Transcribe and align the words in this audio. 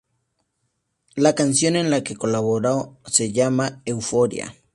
La 1.15 1.35
canción 1.35 1.75
en 1.75 1.91
la 1.91 2.03
que 2.03 2.15
colabora 2.15 2.89
se 3.05 3.31
llama 3.31 3.83
"Euforia". 3.85 4.55